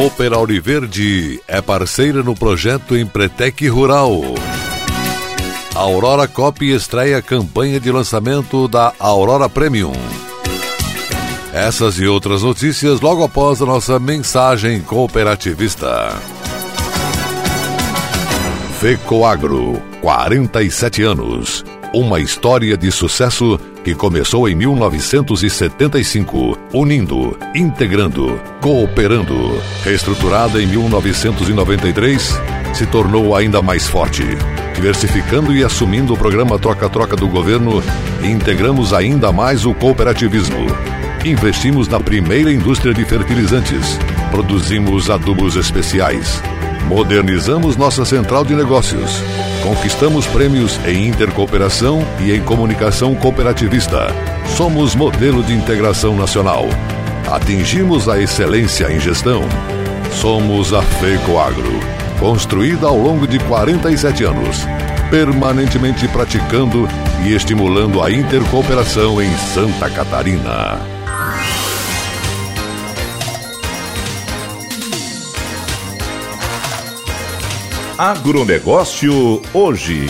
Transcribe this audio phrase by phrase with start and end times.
[0.00, 4.22] Cooper Auriverde é parceira no projeto Empretec Rural.
[5.76, 9.92] A Aurora Copy estreia a campanha de lançamento da Aurora Premium.
[11.52, 16.16] Essas e outras notícias logo após a nossa mensagem cooperativista.
[18.80, 21.62] Fecoagro, 47 anos.
[21.92, 29.60] Uma história de sucesso que começou em 1975, unindo, integrando, cooperando.
[29.82, 32.40] Reestruturada em 1993,
[32.74, 34.22] se tornou ainda mais forte.
[34.74, 37.82] Diversificando e assumindo o programa Troca-Troca do governo,
[38.22, 40.66] integramos ainda mais o cooperativismo.
[41.24, 43.98] Investimos na primeira indústria de fertilizantes.
[44.30, 46.42] Produzimos adubos especiais.
[46.86, 49.22] Modernizamos nossa central de negócios
[49.62, 54.08] Conquistamos prêmios em intercooperação e em comunicação cooperativista.
[54.56, 56.66] Somos modelo de integração nacional.
[57.30, 59.42] Atingimos a excelência em gestão.
[60.12, 61.78] Somos a FECOAGRO,
[62.18, 64.66] construída ao longo de 47 anos,
[65.10, 66.88] permanentemente praticando
[67.24, 70.99] e estimulando a intercooperação em Santa Catarina.
[78.00, 80.06] Agronegócio hoje.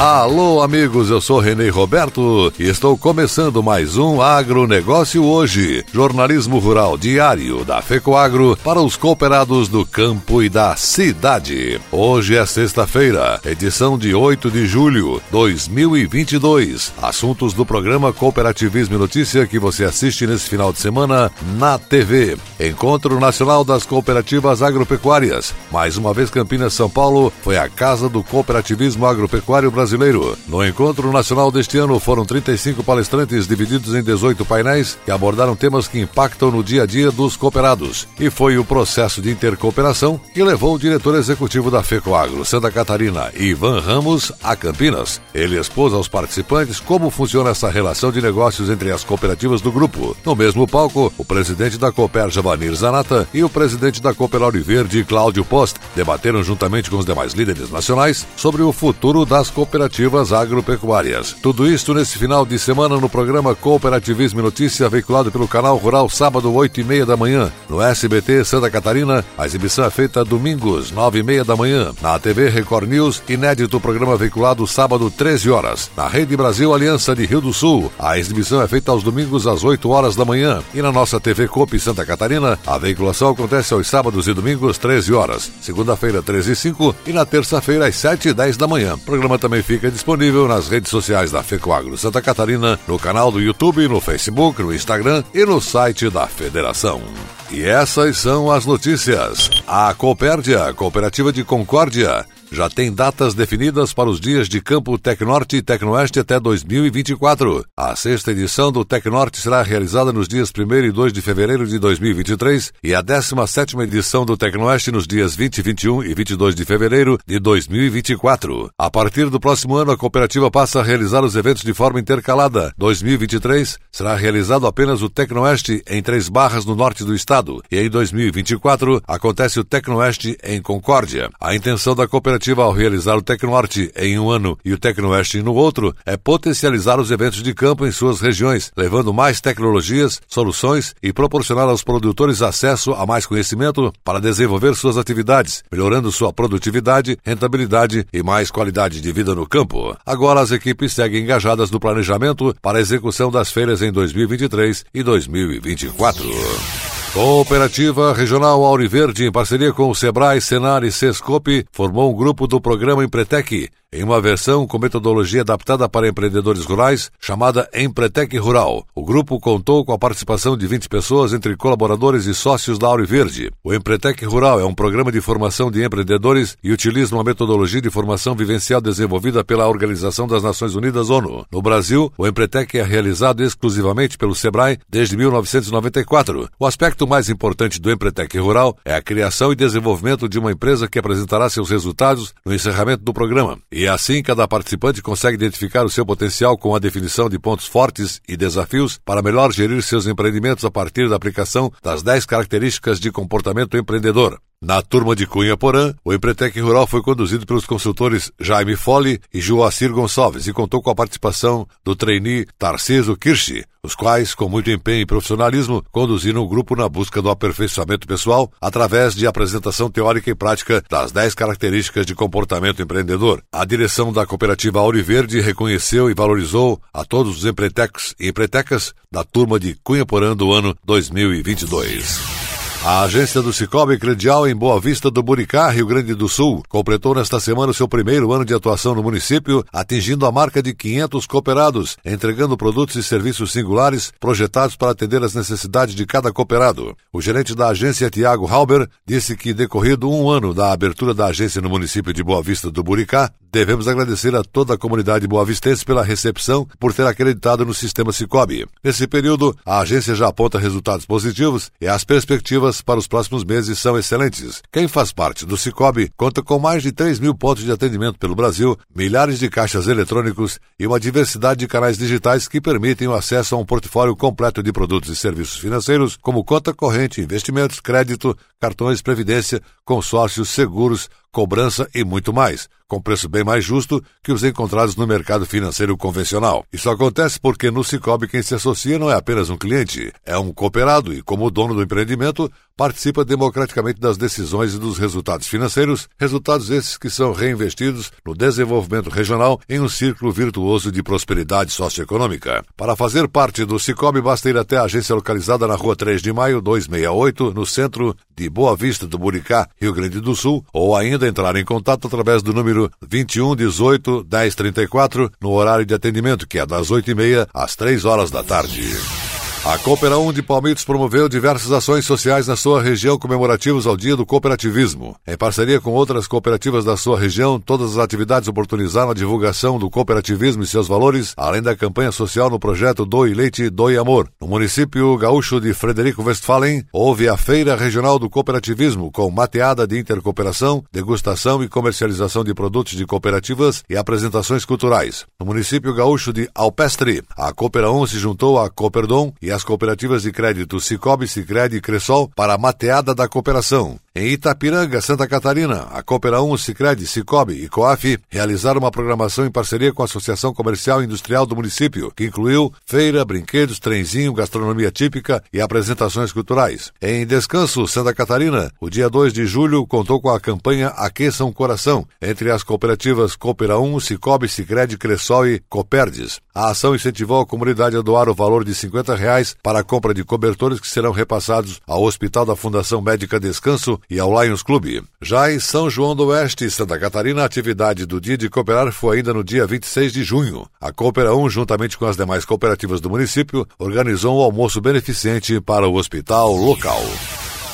[0.00, 5.84] Alô, amigos, eu sou Renê Roberto e estou começando mais um Agronegócio hoje.
[5.92, 11.80] Jornalismo rural diário da FECOAGro para os cooperados do campo e da cidade.
[11.90, 16.92] Hoje é sexta-feira, edição de 8 de julho de 2022.
[17.02, 22.36] Assuntos do programa Cooperativismo e Notícia que você assiste nesse final de semana na TV.
[22.60, 25.52] Encontro Nacional das Cooperativas Agropecuárias.
[25.72, 30.36] Mais uma vez, Campinas, São Paulo foi a casa do cooperativismo agropecuário brasileiro brasileiro.
[30.46, 35.88] No encontro nacional deste ano foram 35 palestrantes divididos em 18 painéis que abordaram temas
[35.88, 38.06] que impactam no dia a dia dos cooperados.
[38.20, 43.30] E foi o processo de intercooperação que levou o diretor executivo da FECOAGRO, Santa Catarina,
[43.34, 45.20] Ivan Ramos, a Campinas.
[45.34, 50.16] Ele expôs aos participantes como funciona essa relação de negócios entre as cooperativas do grupo.
[50.24, 55.04] No mesmo palco, o presidente da Cooper, Javanir Zanata, e o presidente da Cooper Verde,
[55.04, 60.32] Cláudio Post, debateram juntamente com os demais líderes nacionais sobre o futuro das cooperativas cooperativas
[60.32, 61.36] agropecuárias.
[61.40, 66.08] Tudo isto nesse final de semana no programa Cooperativismo e Notícia, veiculado pelo canal Rural,
[66.08, 67.52] sábado, 8 e meia da manhã.
[67.68, 71.92] No SBT Santa Catarina, a exibição é feita domingos, 9 e meia da manhã.
[72.02, 75.90] Na TV Record News, inédito programa veiculado sábado, 13 horas.
[75.96, 79.62] Na Rede Brasil Aliança de Rio do Sul, a exibição é feita aos domingos às
[79.62, 80.60] 8 horas da manhã.
[80.74, 85.14] E na nossa TV Coop Santa Catarina, a veiculação acontece aos sábados e domingos, 13
[85.14, 85.52] horas.
[85.60, 88.94] Segunda-feira, 13 e 5 e na terça-feira, às 7 e 10 da manhã.
[88.94, 93.38] O programa também fica disponível nas redes sociais da FECOAGRO Santa Catarina, no canal do
[93.38, 97.02] YouTube, no Facebook, no Instagram e no site da Federação.
[97.50, 99.50] E essas são as notícias.
[99.66, 105.56] A Coopérdia, Cooperativa de Concórdia, já tem datas definidas para os dias de Campo Tecnorte
[105.56, 107.64] e Tecnoeste até 2024.
[107.76, 111.78] A sexta edição do Tecnorte será realizada nos dias 1 e 2 de fevereiro de
[111.78, 117.18] 2023 e a 17 edição do Tecnoeste nos dias 20, 21 e 22 de fevereiro
[117.26, 118.70] de 2024.
[118.78, 122.72] A partir do próximo ano, a cooperativa passa a realizar os eventos de forma intercalada.
[122.78, 127.90] 2023 será realizado apenas o Tecnoeste em Três Barras, no norte do estado, e em
[127.90, 131.30] 2024 acontece o Tecnoeste em Concórdia.
[131.40, 135.42] A intenção da cooperativa cooperativa, ao realizar o Tecnorte em um ano e o Tecnoeste
[135.42, 140.94] no outro, é potencializar os eventos de campo em suas regiões, levando mais tecnologias, soluções
[141.02, 147.18] e proporcionar aos produtores acesso a mais conhecimento para desenvolver suas atividades, melhorando sua produtividade,
[147.24, 149.96] rentabilidade e mais qualidade de vida no campo.
[150.06, 155.02] Agora as equipes seguem engajadas no planejamento para a execução das feiras em 2023 e
[155.02, 156.97] 2024.
[157.12, 162.60] Cooperativa Regional Auriverde, em parceria com o Sebrae, Senar e Sescope, formou um grupo do
[162.60, 168.86] programa Empretec, em uma versão com metodologia adaptada para empreendedores rurais, chamada Empretec Rural.
[168.94, 173.50] O grupo contou com a participação de 20 pessoas, entre colaboradores e sócios da Auriverde.
[173.64, 177.88] O Empretec Rural é um programa de formação de empreendedores e utiliza uma metodologia de
[177.88, 181.46] formação vivencial desenvolvida pela Organização das Nações Unidas ONU.
[181.50, 186.48] No Brasil, o Empretec é realizado exclusivamente pelo Sebrae desde 1994.
[186.58, 190.86] O aspecto mais importante do Empretec Rural é a criação e desenvolvimento de uma empresa
[190.86, 193.58] que apresentará seus resultados no encerramento do programa.
[193.78, 198.20] E assim, cada participante consegue identificar o seu potencial com a definição de pontos fortes
[198.26, 203.12] e desafios para melhor gerir seus empreendimentos a partir da aplicação das 10 características de
[203.12, 204.40] comportamento empreendedor.
[204.60, 209.40] Na turma de Cunha Porã, o Empretec Rural foi conduzido pelos consultores Jaime Fole e
[209.40, 214.68] Joacir Gonçalves e contou com a participação do trainee Tarciso Kirsch, os quais, com muito
[214.68, 220.28] empenho e profissionalismo, conduziram o grupo na busca do aperfeiçoamento pessoal através de apresentação teórica
[220.28, 223.40] e prática das 10 características de comportamento empreendedor.
[223.52, 229.22] A direção da cooperativa Auriverde reconheceu e valorizou a todos os empretecs e empretecas da
[229.22, 232.47] turma de Cunha Porã do ano 2022.
[232.90, 237.14] A agência do Cicobi Credial em Boa Vista do Buricá, Rio Grande do Sul, completou
[237.14, 241.26] nesta semana o seu primeiro ano de atuação no município, atingindo a marca de 500
[241.26, 246.96] cooperados, entregando produtos e serviços singulares projetados para atender as necessidades de cada cooperado.
[247.12, 251.60] O gerente da agência, Tiago Halber, disse que, decorrido um ano da abertura da agência
[251.60, 256.02] no município de Boa Vista do Buricá, devemos agradecer a toda a comunidade boavistense pela
[256.04, 258.66] recepção por ter acreditado no sistema Cicobi.
[258.82, 263.78] Nesse período, a agência já aponta resultados positivos e as perspectivas para os próximos meses
[263.78, 264.62] são excelentes.
[264.72, 268.34] Quem faz parte do Cicobi conta com mais de 3 mil pontos de atendimento pelo
[268.34, 273.54] Brasil, milhares de caixas eletrônicos e uma diversidade de canais digitais que permitem o acesso
[273.54, 279.02] a um portfólio completo de produtos e serviços financeiros, como conta corrente, investimentos, crédito, cartões,
[279.02, 284.96] previdência, consórcios, seguros, cobrança e muito mais, com preço bem mais justo que os encontrados
[284.96, 286.64] no mercado financeiro convencional.
[286.72, 290.52] Isso acontece porque no Cicobi quem se associa não é apenas um cliente, é um
[290.52, 296.70] cooperado e, como dono do empreendimento, participa democraticamente das decisões e dos resultados financeiros, resultados
[296.70, 302.64] esses que são reinvestidos no desenvolvimento regional em um círculo virtuoso de prosperidade socioeconômica.
[302.76, 306.32] Para fazer parte do Cicobi, basta ir até a agência localizada na rua 3 de
[306.32, 311.17] maio, 268, no centro de Boa Vista do Buricá, Rio Grande do Sul, ou ainda
[311.26, 316.58] entrar em contato através do número 21 18 10 34 no horário de atendimento, que
[316.58, 319.27] é das 8h30 às 3 horas da tarde.
[319.64, 324.16] A Coopera 1 de Palmitos promoveu diversas ações sociais na sua região comemorativas ao Dia
[324.16, 325.16] do Cooperativismo.
[325.26, 329.90] Em parceria com outras cooperativas da sua região, todas as atividades oportunizaram a divulgação do
[329.90, 334.30] cooperativismo e seus valores, além da campanha social no projeto Doe Leite, Doe Amor.
[334.40, 339.98] No município gaúcho de Frederico Westphalen, houve a Feira Regional do Cooperativismo, com mateada de
[339.98, 345.26] intercooperação, degustação e comercialização de produtos de cooperativas e apresentações culturais.
[345.38, 350.22] No município gaúcho de Alpestre, a Coopera 1 se juntou à Cooperdom e as cooperativas
[350.22, 353.98] de crédito Cicobi, Sicredi e Cressol para a mateada da cooperação.
[354.20, 359.50] Em Itapiranga, Santa Catarina, a Coopera 1, Sicredi, Cicobi e Coaf realizaram uma programação em
[359.50, 364.90] parceria com a Associação Comercial e Industrial do município, que incluiu feira, brinquedos, trenzinho, gastronomia
[364.90, 366.90] típica e apresentações culturais.
[367.00, 371.52] Em Descanso, Santa Catarina, o dia 2 de julho contou com a campanha Aqueça um
[371.52, 376.40] Coração, entre as cooperativas Coopera 1, Cicobi, Sicredi, Cressol e Coperdes.
[376.52, 380.12] A ação incentivou a comunidade a doar o valor de 50 reais para a compra
[380.12, 385.02] de cobertores que serão repassados ao Hospital da Fundação Médica Descanso e ao Lions Clube.
[385.20, 389.18] Já em São João do Oeste, Santa Catarina, a atividade do Dia de Cooperar foi
[389.18, 390.66] ainda no dia 26 de junho.
[390.80, 395.88] A Coopera 1, juntamente com as demais cooperativas do município, organizou um almoço beneficente para
[395.88, 397.02] o hospital local.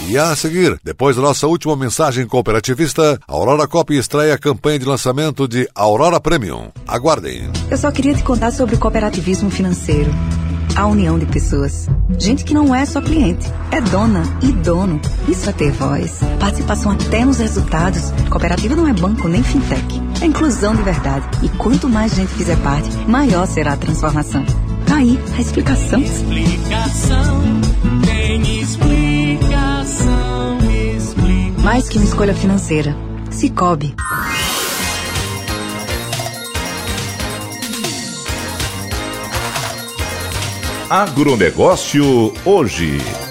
[0.09, 4.79] E a seguir, depois da nossa última mensagem cooperativista, a Aurora Cop estreia a campanha
[4.79, 6.71] de lançamento de Aurora Premium.
[6.87, 7.49] Aguardem.
[7.71, 10.11] Eu só queria te contar sobre o cooperativismo financeiro
[10.75, 11.89] a união de pessoas.
[12.19, 15.01] Gente que não é só cliente, é dona e dono.
[15.29, 16.21] Isso é ter voz.
[16.41, 18.13] Participação até nos resultados.
[18.29, 20.03] Cooperativa não é banco nem fintech.
[20.21, 21.27] É inclusão de verdade.
[21.43, 24.45] E quanto mais gente fizer parte, maior será a transformação.
[24.87, 26.01] Tá aí a explicação.
[26.01, 27.43] Explicação,
[28.05, 30.59] tem explicação,
[30.97, 31.63] explicação.
[31.63, 32.95] Mais que uma escolha financeira.
[33.31, 33.95] Cicobi.
[40.95, 43.24] Agronegócio hoje.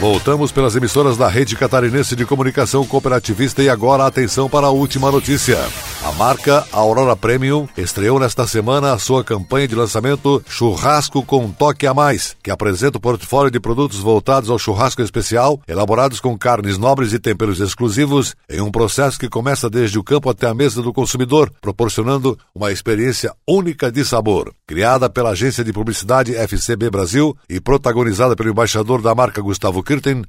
[0.00, 5.10] Voltamos pelas emissoras da Rede Catarinense de Comunicação Cooperativista e agora atenção para a última
[5.10, 5.58] notícia.
[6.04, 11.50] A marca Aurora Premium estreou nesta semana a sua campanha de lançamento Churrasco com um
[11.50, 16.38] Toque a Mais, que apresenta o portfólio de produtos voltados ao churrasco especial, elaborados com
[16.38, 20.54] carnes nobres e temperos exclusivos, em um processo que começa desde o campo até a
[20.54, 24.54] mesa do consumidor, proporcionando uma experiência única de sabor.
[24.64, 29.82] Criada pela agência de publicidade FCB Brasil e protagonizada pelo embaixador da marca Gustavo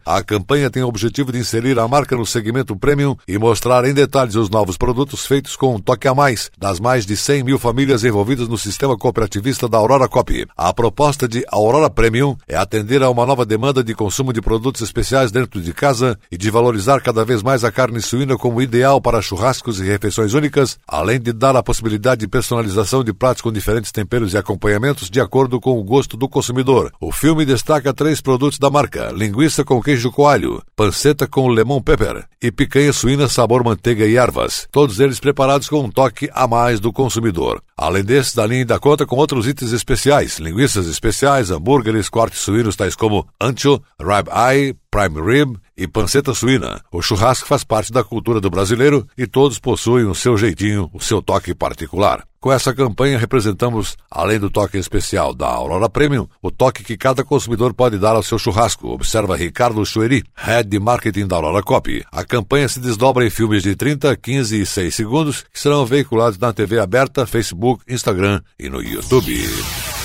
[0.05, 3.93] A campanha tem o objetivo de inserir a marca no segmento premium e mostrar em
[3.93, 7.59] detalhes os novos produtos feitos com um toque a mais das mais de 100 mil
[7.59, 10.45] famílias envolvidas no sistema cooperativista da Aurora Copy.
[10.55, 14.81] A proposta de Aurora Premium é atender a uma nova demanda de consumo de produtos
[14.81, 19.01] especiais dentro de casa e de valorizar cada vez mais a carne suína como ideal
[19.01, 23.51] para churrascos e refeições únicas, além de dar a possibilidade de personalização de pratos com
[23.51, 26.93] diferentes temperos e acompanhamentos de acordo com o gosto do consumidor.
[26.97, 32.25] O filme destaca três produtos da marca: linguiça com queijo coalho, panceta com lemon pepper
[32.41, 34.67] e picanha suína sabor manteiga e ervas.
[34.71, 37.61] Todos eles preparados com um toque a mais do consumidor.
[37.81, 42.75] Além desses, da linha ainda conta com outros itens especiais, linguiças especiais, hambúrgueres, cortes suínos
[42.75, 46.81] tais como ancho, rib eye, prime rib e panceta suína.
[46.91, 50.99] O churrasco faz parte da cultura do brasileiro e todos possuem o seu jeitinho, o
[50.99, 52.25] seu toque particular.
[52.41, 57.21] Com essa campanha, representamos, além do toque especial da Aurora Premium, o toque que cada
[57.21, 62.01] consumidor pode dar ao seu churrasco, observa Ricardo Chueri, Head de Marketing da Aurora Copy.
[62.09, 66.39] A campanha se desdobra em filmes de 30, 15 e 6 segundos que serão veiculados
[66.39, 67.25] na TV aberta,
[67.69, 69.35] Facebook, Instagram e no YouTube.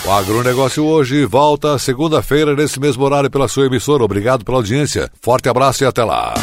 [0.07, 4.05] O agronegócio hoje volta segunda-feira nesse mesmo horário pela sua emissora.
[4.05, 5.11] Obrigado pela audiência.
[5.23, 6.35] Forte abraço e até lá.